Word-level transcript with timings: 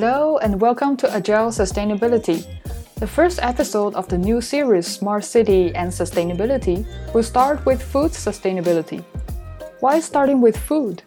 Hello 0.00 0.38
and 0.38 0.60
welcome 0.60 0.96
to 0.98 1.12
Agile 1.12 1.50
Sustainability. 1.50 2.46
The 3.00 3.06
first 3.08 3.40
episode 3.42 3.96
of 3.96 4.06
the 4.06 4.16
new 4.16 4.40
series 4.40 4.86
Smart 4.86 5.24
City 5.24 5.74
and 5.74 5.90
Sustainability 5.90 6.86
will 7.12 7.24
start 7.24 7.66
with 7.66 7.82
food 7.82 8.12
sustainability. 8.12 9.02
Why 9.80 9.98
starting 9.98 10.40
with 10.40 10.56
food? 10.56 11.02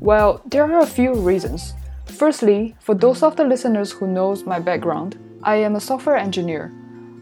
Well, 0.00 0.42
there 0.44 0.70
are 0.70 0.80
a 0.80 0.86
few 0.86 1.14
reasons. 1.14 1.72
Firstly, 2.04 2.76
for 2.78 2.94
those 2.94 3.22
of 3.22 3.36
the 3.36 3.44
listeners 3.44 3.90
who 3.90 4.06
knows 4.06 4.44
my 4.44 4.58
background, 4.58 5.16
I 5.42 5.56
am 5.56 5.74
a 5.74 5.80
software 5.80 6.18
engineer. 6.18 6.70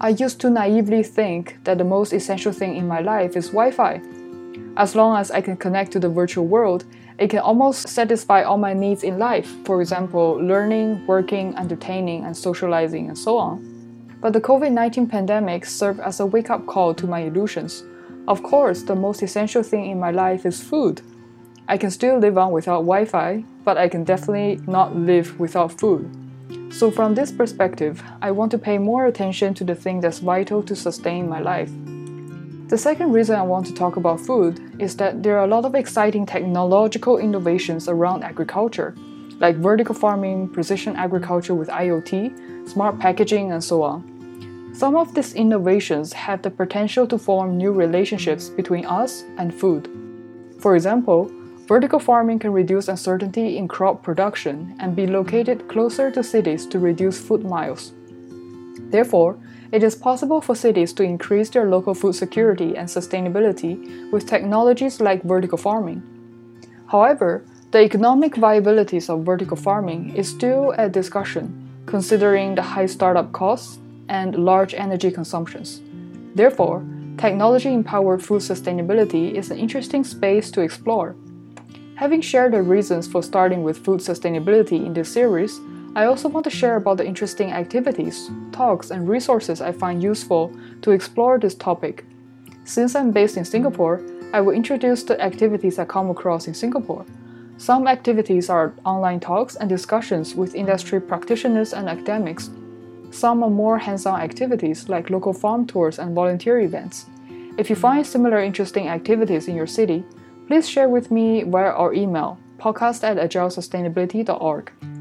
I 0.00 0.08
used 0.08 0.40
to 0.40 0.50
naively 0.50 1.04
think 1.04 1.62
that 1.62 1.78
the 1.78 1.84
most 1.84 2.12
essential 2.12 2.50
thing 2.50 2.74
in 2.74 2.88
my 2.88 2.98
life 2.98 3.36
is 3.36 3.50
Wi-Fi. 3.50 4.00
As 4.76 4.96
long 4.96 5.16
as 5.16 5.30
I 5.30 5.40
can 5.40 5.56
connect 5.56 5.92
to 5.92 6.00
the 6.00 6.08
virtual 6.08 6.48
world, 6.48 6.84
it 7.18 7.28
can 7.28 7.38
almost 7.38 7.88
satisfy 7.88 8.42
all 8.42 8.58
my 8.58 8.72
needs 8.72 9.04
in 9.04 9.18
life, 9.18 9.48
for 9.64 9.80
example, 9.80 10.34
learning, 10.34 11.06
working, 11.06 11.56
entertaining, 11.56 12.24
and 12.24 12.36
socializing, 12.36 13.08
and 13.08 13.16
so 13.16 13.38
on. 13.38 13.74
But 14.20 14.32
the 14.32 14.40
COVID 14.40 14.72
19 14.72 15.06
pandemic 15.06 15.64
served 15.64 16.00
as 16.00 16.18
a 16.18 16.26
wake 16.26 16.50
up 16.50 16.66
call 16.66 16.94
to 16.94 17.06
my 17.06 17.20
illusions. 17.20 17.84
Of 18.26 18.42
course, 18.42 18.82
the 18.82 18.96
most 18.96 19.22
essential 19.22 19.62
thing 19.62 19.90
in 19.90 20.00
my 20.00 20.10
life 20.10 20.44
is 20.46 20.62
food. 20.62 21.02
I 21.68 21.76
can 21.76 21.90
still 21.90 22.18
live 22.18 22.36
on 22.36 22.50
without 22.50 22.80
Wi 22.80 23.04
Fi, 23.04 23.44
but 23.64 23.78
I 23.78 23.88
can 23.88 24.02
definitely 24.02 24.60
not 24.66 24.96
live 24.96 25.38
without 25.38 25.78
food. 25.78 26.10
So, 26.72 26.90
from 26.90 27.14
this 27.14 27.30
perspective, 27.30 28.02
I 28.20 28.32
want 28.32 28.50
to 28.50 28.58
pay 28.58 28.78
more 28.78 29.06
attention 29.06 29.54
to 29.54 29.64
the 29.64 29.74
thing 29.74 30.00
that's 30.00 30.18
vital 30.18 30.62
to 30.64 30.74
sustain 30.74 31.28
my 31.28 31.40
life. 31.40 31.70
The 32.68 32.78
second 32.78 33.12
reason 33.12 33.36
I 33.36 33.42
want 33.42 33.66
to 33.66 33.74
talk 33.74 33.96
about 33.96 34.20
food 34.20 34.80
is 34.80 34.96
that 34.96 35.22
there 35.22 35.36
are 35.38 35.44
a 35.44 35.46
lot 35.46 35.66
of 35.66 35.74
exciting 35.74 36.24
technological 36.24 37.18
innovations 37.18 37.88
around 37.88 38.24
agriculture, 38.24 38.94
like 39.38 39.56
vertical 39.56 39.94
farming, 39.94 40.48
precision 40.48 40.96
agriculture 40.96 41.54
with 41.54 41.68
IoT, 41.68 42.66
smart 42.66 42.98
packaging, 42.98 43.52
and 43.52 43.62
so 43.62 43.82
on. 43.82 44.72
Some 44.74 44.96
of 44.96 45.14
these 45.14 45.34
innovations 45.34 46.14
have 46.14 46.40
the 46.40 46.50
potential 46.50 47.06
to 47.08 47.18
form 47.18 47.58
new 47.58 47.70
relationships 47.70 48.48
between 48.48 48.86
us 48.86 49.24
and 49.36 49.52
food. 49.52 49.90
For 50.58 50.74
example, 50.74 51.30
vertical 51.66 51.98
farming 51.98 52.38
can 52.38 52.52
reduce 52.52 52.88
uncertainty 52.88 53.58
in 53.58 53.68
crop 53.68 54.02
production 54.02 54.74
and 54.80 54.96
be 54.96 55.06
located 55.06 55.68
closer 55.68 56.10
to 56.10 56.22
cities 56.22 56.64
to 56.68 56.78
reduce 56.78 57.20
food 57.20 57.44
miles. 57.44 57.92
Therefore, 58.90 59.38
it 59.74 59.82
is 59.82 59.96
possible 59.96 60.40
for 60.40 60.54
cities 60.54 60.92
to 60.92 61.02
increase 61.02 61.50
their 61.50 61.66
local 61.66 61.94
food 61.94 62.14
security 62.14 62.76
and 62.76 62.88
sustainability 62.88 64.08
with 64.12 64.24
technologies 64.24 65.00
like 65.00 65.24
vertical 65.24 65.58
farming. 65.58 66.00
However, 66.86 67.44
the 67.72 67.80
economic 67.80 68.36
viabilities 68.36 69.10
of 69.10 69.24
vertical 69.24 69.56
farming 69.56 70.14
is 70.14 70.28
still 70.28 70.72
at 70.78 70.92
discussion, 70.92 71.68
considering 71.86 72.54
the 72.54 72.62
high 72.62 72.86
startup 72.86 73.32
costs 73.32 73.80
and 74.08 74.36
large 74.36 74.74
energy 74.74 75.10
consumptions. 75.10 75.82
Therefore, 76.36 76.84
technology 77.18 77.74
empowered 77.74 78.22
food 78.22 78.42
sustainability 78.42 79.32
is 79.32 79.50
an 79.50 79.58
interesting 79.58 80.04
space 80.04 80.52
to 80.52 80.60
explore. 80.60 81.16
Having 81.96 82.20
shared 82.20 82.52
the 82.52 82.62
reasons 82.62 83.08
for 83.08 83.24
starting 83.24 83.64
with 83.64 83.84
food 83.84 83.98
sustainability 83.98 84.86
in 84.86 84.94
this 84.94 85.12
series, 85.12 85.58
I 85.96 86.06
also 86.06 86.28
want 86.28 86.44
to 86.44 86.50
share 86.50 86.76
about 86.76 86.96
the 86.96 87.06
interesting 87.06 87.52
activities, 87.52 88.28
talks, 88.50 88.90
and 88.90 89.08
resources 89.08 89.60
I 89.60 89.70
find 89.70 90.02
useful 90.02 90.52
to 90.82 90.90
explore 90.90 91.38
this 91.38 91.54
topic. 91.54 92.04
Since 92.64 92.96
I'm 92.96 93.12
based 93.12 93.36
in 93.36 93.44
Singapore, 93.44 94.02
I 94.32 94.40
will 94.40 94.54
introduce 94.54 95.04
the 95.04 95.20
activities 95.20 95.78
I 95.78 95.84
come 95.84 96.10
across 96.10 96.48
in 96.48 96.54
Singapore. 96.54 97.06
Some 97.58 97.86
activities 97.86 98.50
are 98.50 98.74
online 98.84 99.20
talks 99.20 99.54
and 99.54 99.68
discussions 99.68 100.34
with 100.34 100.56
industry 100.56 101.00
practitioners 101.00 101.72
and 101.72 101.88
academics. 101.88 102.50
Some 103.12 103.44
are 103.44 103.50
more 103.50 103.78
hands 103.78 104.06
on 104.06 104.20
activities 104.20 104.88
like 104.88 105.10
local 105.10 105.32
farm 105.32 105.64
tours 105.64 106.00
and 106.00 106.12
volunteer 106.12 106.58
events. 106.58 107.06
If 107.56 107.70
you 107.70 107.76
find 107.76 108.04
similar 108.04 108.42
interesting 108.42 108.88
activities 108.88 109.46
in 109.46 109.54
your 109.54 109.68
city, 109.68 110.04
please 110.48 110.68
share 110.68 110.88
with 110.88 111.12
me 111.12 111.44
via 111.44 111.70
our 111.70 111.94
email 111.94 112.40
podcast 112.58 113.04
at 113.04 113.16
agilesustainability.org. 113.16 114.93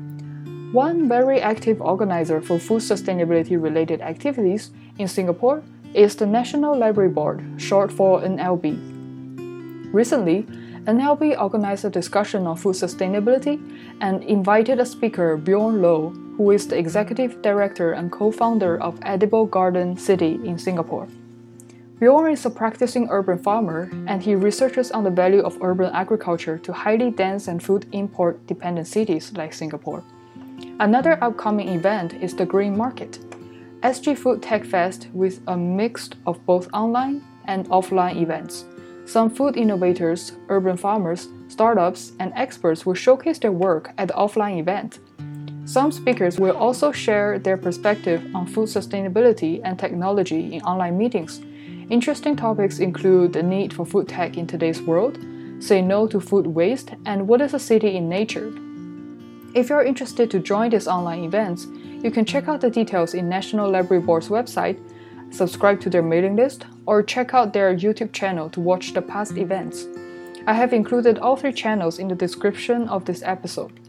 One 0.73 1.07
very 1.07 1.39
active 1.39 1.79
organizer 1.83 2.41
for 2.41 2.57
food 2.57 2.81
sustainability 2.81 3.61
related 3.61 4.01
activities 4.01 4.71
in 4.97 5.07
Singapore 5.07 5.61
is 5.93 6.15
the 6.15 6.25
National 6.25 6.75
Library 6.75 7.11
Board, 7.11 7.45
short 7.57 7.91
for 7.91 8.21
NLB. 8.21 9.93
Recently, 9.93 10.47
NLB 10.85 11.39
organized 11.39 11.85
a 11.85 11.91
discussion 11.91 12.47
on 12.47 12.57
food 12.57 12.73
sustainability 12.73 13.61
and 14.01 14.23
invited 14.23 14.79
a 14.79 14.85
speaker, 14.87 15.37
Bjorn 15.37 15.79
Low, 15.79 16.09
who 16.37 16.49
is 16.49 16.67
the 16.67 16.75
executive 16.75 17.43
director 17.43 17.93
and 17.93 18.11
co 18.11 18.31
founder 18.31 18.81
of 18.81 18.97
Edible 19.03 19.45
Garden 19.45 19.95
City 19.95 20.39
in 20.43 20.57
Singapore. 20.57 21.07
Bjorn 21.99 22.33
is 22.33 22.47
a 22.47 22.49
practicing 22.49 23.09
urban 23.11 23.37
farmer 23.37 23.91
and 24.07 24.23
he 24.23 24.33
researches 24.33 24.89
on 24.89 25.03
the 25.03 25.11
value 25.11 25.41
of 25.41 25.61
urban 25.61 25.93
agriculture 25.93 26.57
to 26.57 26.73
highly 26.73 27.11
dense 27.11 27.47
and 27.47 27.61
food 27.61 27.85
import 27.91 28.47
dependent 28.47 28.87
cities 28.87 29.31
like 29.33 29.53
Singapore. 29.53 30.03
Another 30.79 31.23
upcoming 31.23 31.69
event 31.69 32.13
is 32.15 32.35
the 32.35 32.47
Green 32.47 32.75
Market, 32.75 33.19
SG 33.81 34.17
Food 34.17 34.41
Tech 34.41 34.65
Fest 34.65 35.07
with 35.13 35.39
a 35.45 35.55
mix 35.55 36.09
of 36.25 36.43
both 36.47 36.67
online 36.73 37.23
and 37.45 37.69
offline 37.69 38.19
events. 38.19 38.65
Some 39.05 39.29
food 39.29 39.55
innovators, 39.55 40.31
urban 40.49 40.75
farmers, 40.75 41.29
startups, 41.47 42.13
and 42.19 42.33
experts 42.35 42.87
will 42.87 42.95
showcase 42.95 43.37
their 43.37 43.51
work 43.51 43.91
at 43.99 44.07
the 44.07 44.15
offline 44.15 44.59
event. 44.59 44.97
Some 45.65 45.91
speakers 45.91 46.39
will 46.39 46.57
also 46.57 46.91
share 46.91 47.37
their 47.37 47.57
perspective 47.57 48.25
on 48.33 48.47
food 48.47 48.67
sustainability 48.67 49.61
and 49.63 49.77
technology 49.77 50.55
in 50.55 50.61
online 50.63 50.97
meetings. 50.97 51.39
Interesting 51.91 52.35
topics 52.35 52.79
include 52.79 53.33
the 53.33 53.43
need 53.43 53.73
for 53.73 53.85
food 53.85 54.07
tech 54.07 54.37
in 54.37 54.47
today's 54.47 54.81
world, 54.81 55.19
say 55.59 55.83
no 55.83 56.07
to 56.07 56.19
food 56.19 56.47
waste, 56.47 56.95
and 57.05 57.27
what 57.27 57.41
is 57.41 57.53
a 57.53 57.59
city 57.59 57.95
in 57.95 58.09
nature. 58.09 58.51
If 59.53 59.69
you're 59.69 59.83
interested 59.83 60.31
to 60.31 60.39
join 60.39 60.71
these 60.71 60.87
online 60.87 61.23
events, 61.25 61.67
you 62.01 62.09
can 62.09 62.25
check 62.25 62.47
out 62.47 62.61
the 62.61 62.71
details 62.71 63.13
in 63.13 63.29
National 63.29 63.69
Library 63.69 64.01
Board's 64.01 64.29
website, 64.29 64.79
subscribe 65.29 65.79
to 65.81 65.91
their 65.91 66.01
mailing 66.01 66.35
list, 66.35 66.65
or 66.87 67.03
check 67.03 67.35
out 67.35 67.53
their 67.53 67.75
YouTube 67.75 68.13
channel 68.13 68.49
to 68.49 68.59
watch 68.59 68.93
the 68.93 69.01
past 69.01 69.37
events. 69.37 69.85
I 70.47 70.53
have 70.53 70.73
included 70.73 71.19
all 71.19 71.35
three 71.35 71.53
channels 71.53 71.99
in 71.99 72.07
the 72.07 72.15
description 72.15 72.89
of 72.89 73.05
this 73.05 73.21
episode. 73.21 73.79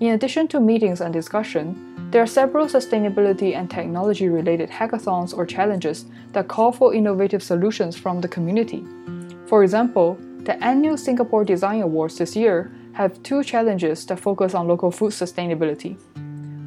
In 0.00 0.14
addition 0.14 0.48
to 0.48 0.60
meetings 0.60 1.02
and 1.02 1.12
discussion, 1.12 2.08
there 2.10 2.22
are 2.22 2.26
several 2.26 2.66
sustainability 2.66 3.54
and 3.54 3.70
technology 3.70 4.30
related 4.30 4.70
hackathons 4.70 5.36
or 5.36 5.44
challenges 5.44 6.06
that 6.32 6.48
call 6.48 6.72
for 6.72 6.94
innovative 6.94 7.42
solutions 7.42 7.98
from 7.98 8.22
the 8.22 8.28
community. 8.28 8.82
For 9.46 9.62
example, 9.62 10.16
the 10.44 10.56
annual 10.64 10.96
Singapore 10.96 11.44
Design 11.44 11.82
Awards 11.82 12.16
this 12.16 12.34
year 12.34 12.72
have 12.94 13.22
two 13.22 13.42
challenges 13.42 14.04
that 14.06 14.20
focus 14.20 14.54
on 14.54 14.68
local 14.68 14.90
food 14.90 15.12
sustainability. 15.12 15.96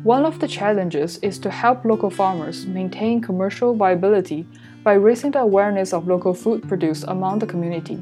One 0.03 0.25
of 0.25 0.39
the 0.39 0.47
challenges 0.47 1.17
is 1.23 1.39
to 1.39 1.49
help 1.49 1.83
local 1.83 2.09
farmers 2.09 2.65
maintain 2.65 3.21
commercial 3.21 3.73
viability 3.73 4.45
by 4.83 4.93
raising 4.93 5.31
the 5.31 5.39
awareness 5.39 5.93
of 5.93 6.07
local 6.07 6.33
food 6.33 6.67
produced 6.67 7.05
among 7.07 7.39
the 7.39 7.47
community. 7.47 7.99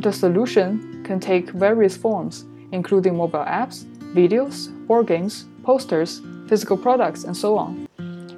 The 0.00 0.12
solution 0.12 1.04
can 1.04 1.20
take 1.20 1.50
various 1.50 1.96
forms, 1.96 2.44
including 2.72 3.16
mobile 3.16 3.44
apps, 3.44 3.84
videos, 4.12 4.70
board 4.86 5.06
games, 5.06 5.46
posters, 5.62 6.20
physical 6.48 6.76
products, 6.76 7.24
and 7.24 7.36
so 7.36 7.56
on. 7.56 7.86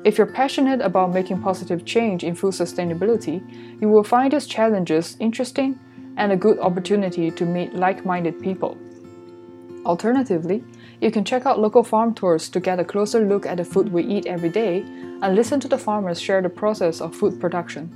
If 0.04 0.16
you're 0.16 0.26
passionate 0.26 0.80
about 0.80 1.12
making 1.12 1.42
positive 1.42 1.84
change 1.84 2.24
in 2.24 2.34
food 2.34 2.52
sustainability, 2.52 3.42
you 3.80 3.88
will 3.88 4.04
find 4.04 4.32
these 4.32 4.46
challenges 4.46 5.16
interesting 5.18 5.78
and 6.16 6.32
a 6.32 6.36
good 6.36 6.58
opportunity 6.58 7.30
to 7.30 7.44
meet 7.44 7.74
like 7.74 8.04
minded 8.04 8.40
people. 8.40 8.76
Alternatively, 9.88 10.62
you 11.00 11.10
can 11.10 11.24
check 11.24 11.46
out 11.46 11.58
local 11.58 11.82
farm 11.82 12.14
tours 12.14 12.50
to 12.50 12.60
get 12.60 12.78
a 12.78 12.84
closer 12.84 13.24
look 13.24 13.46
at 13.46 13.56
the 13.56 13.64
food 13.64 13.90
we 13.90 14.04
eat 14.04 14.26
every 14.26 14.50
day 14.50 14.80
and 15.22 15.34
listen 15.34 15.58
to 15.60 15.68
the 15.68 15.78
farmers 15.78 16.20
share 16.20 16.42
the 16.42 16.50
process 16.50 17.00
of 17.00 17.16
food 17.16 17.40
production. 17.40 17.90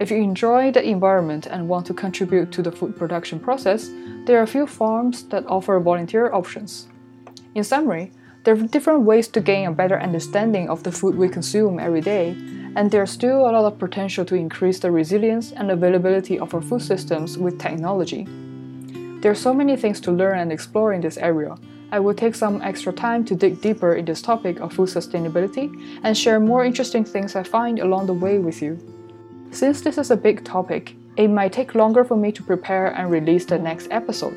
If 0.00 0.10
you 0.10 0.16
enjoy 0.16 0.72
the 0.72 0.82
environment 0.82 1.46
and 1.46 1.68
want 1.68 1.84
to 1.86 1.94
contribute 1.94 2.52
to 2.52 2.62
the 2.62 2.72
food 2.72 2.96
production 2.96 3.38
process, 3.38 3.90
there 4.24 4.38
are 4.38 4.44
a 4.44 4.46
few 4.46 4.66
farms 4.66 5.24
that 5.24 5.46
offer 5.46 5.78
volunteer 5.78 6.32
options. 6.32 6.88
In 7.54 7.64
summary, 7.64 8.12
there 8.44 8.54
are 8.54 8.68
different 8.68 9.02
ways 9.02 9.28
to 9.28 9.40
gain 9.40 9.66
a 9.66 9.72
better 9.72 10.00
understanding 10.00 10.70
of 10.70 10.84
the 10.84 10.92
food 10.92 11.16
we 11.16 11.28
consume 11.28 11.78
every 11.78 12.00
day, 12.00 12.30
and 12.76 12.90
there's 12.90 13.10
still 13.10 13.40
a 13.40 13.52
lot 13.52 13.64
of 13.64 13.78
potential 13.78 14.24
to 14.24 14.34
increase 14.34 14.78
the 14.78 14.90
resilience 14.90 15.52
and 15.52 15.70
availability 15.70 16.38
of 16.38 16.54
our 16.54 16.62
food 16.62 16.80
systems 16.80 17.36
with 17.36 17.58
technology. 17.58 18.26
There 19.20 19.30
are 19.30 19.34
so 19.34 19.54
many 19.54 19.76
things 19.76 20.00
to 20.02 20.12
learn 20.12 20.38
and 20.38 20.52
explore 20.52 20.92
in 20.92 21.00
this 21.00 21.16
area. 21.16 21.56
I 21.90 22.00
will 22.00 22.14
take 22.14 22.34
some 22.34 22.60
extra 22.62 22.92
time 22.92 23.24
to 23.26 23.34
dig 23.34 23.60
deeper 23.60 23.94
in 23.94 24.04
this 24.04 24.20
topic 24.20 24.60
of 24.60 24.72
food 24.72 24.88
sustainability 24.88 25.70
and 26.02 26.16
share 26.16 26.38
more 26.38 26.64
interesting 26.64 27.04
things 27.04 27.34
I 27.34 27.42
find 27.42 27.78
along 27.78 28.06
the 28.06 28.12
way 28.12 28.38
with 28.38 28.60
you. 28.60 28.78
Since 29.52 29.80
this 29.80 29.96
is 29.96 30.10
a 30.10 30.16
big 30.16 30.44
topic, 30.44 30.94
it 31.16 31.28
might 31.28 31.52
take 31.52 31.74
longer 31.74 32.04
for 32.04 32.16
me 32.16 32.30
to 32.32 32.42
prepare 32.42 32.88
and 32.88 33.10
release 33.10 33.46
the 33.46 33.58
next 33.58 33.88
episode. 33.90 34.36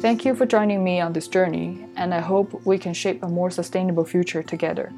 Thank 0.00 0.24
you 0.24 0.34
for 0.34 0.46
joining 0.46 0.84
me 0.84 1.00
on 1.00 1.12
this 1.12 1.26
journey, 1.26 1.86
and 1.96 2.14
I 2.14 2.20
hope 2.20 2.64
we 2.64 2.78
can 2.78 2.94
shape 2.94 3.22
a 3.22 3.28
more 3.28 3.50
sustainable 3.50 4.04
future 4.04 4.42
together. 4.42 4.92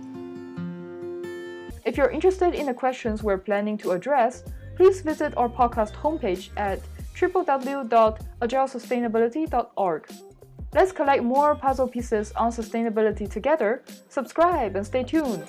If 1.87 1.97
you're 1.97 2.11
interested 2.11 2.53
in 2.55 2.67
the 2.67 2.75
questions 2.75 3.23
we're 3.23 3.39
planning 3.39 3.79
to 3.79 3.93
address, 3.93 4.43
please 4.77 5.01
visit 5.01 5.33
our 5.37 5.49
podcast 5.49 5.95
homepage 5.95 6.51
at 6.57 6.81
www.agilesustainability.org. 7.17 10.09
Let's 10.75 10.93
collect 10.93 11.23
more 11.23 11.55
puzzle 11.55 11.89
pieces 11.89 12.33
on 12.33 12.53
sustainability 12.53 13.31
together. 13.31 13.83
Subscribe 14.09 14.77
and 14.77 14.87
stay 14.87 15.03
tuned. 15.03 15.45